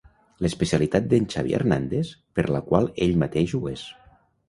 [0.45, 3.89] L'especialitat d'en Xavi Hernández per la qual ell mateix ho és.